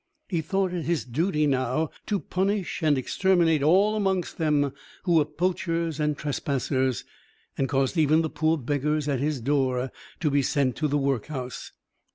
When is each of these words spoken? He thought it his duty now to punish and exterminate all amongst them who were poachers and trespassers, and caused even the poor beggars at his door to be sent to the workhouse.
He 0.29 0.41
thought 0.41 0.73
it 0.73 0.85
his 0.85 1.05
duty 1.05 1.45
now 1.45 1.91
to 2.07 2.19
punish 2.19 2.81
and 2.81 2.97
exterminate 2.97 3.61
all 3.61 3.95
amongst 3.95 4.39
them 4.39 4.73
who 5.03 5.13
were 5.17 5.25
poachers 5.25 5.99
and 5.99 6.17
trespassers, 6.17 7.03
and 7.55 7.69
caused 7.69 7.95
even 7.99 8.23
the 8.23 8.29
poor 8.31 8.57
beggars 8.57 9.07
at 9.07 9.19
his 9.19 9.39
door 9.39 9.91
to 10.19 10.31
be 10.31 10.41
sent 10.41 10.75
to 10.77 10.87
the 10.87 10.97
workhouse. 10.97 11.71